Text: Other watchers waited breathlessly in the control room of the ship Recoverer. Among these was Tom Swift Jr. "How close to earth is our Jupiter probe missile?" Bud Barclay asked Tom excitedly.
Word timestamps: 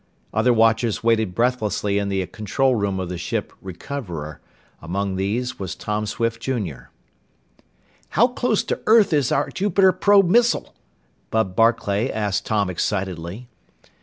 Other 0.33 0.51
watchers 0.51 1.03
waited 1.03 1.35
breathlessly 1.35 1.99
in 1.99 2.09
the 2.09 2.25
control 2.25 2.73
room 2.73 2.99
of 2.99 3.07
the 3.07 3.19
ship 3.19 3.53
Recoverer. 3.61 4.41
Among 4.81 5.15
these 5.15 5.59
was 5.59 5.75
Tom 5.75 6.07
Swift 6.07 6.41
Jr. 6.41 6.89
"How 8.09 8.25
close 8.29 8.63
to 8.63 8.81
earth 8.87 9.13
is 9.13 9.31
our 9.31 9.51
Jupiter 9.51 9.91
probe 9.91 10.27
missile?" 10.27 10.73
Bud 11.29 11.55
Barclay 11.55 12.09
asked 12.11 12.47
Tom 12.47 12.67
excitedly. 12.67 13.47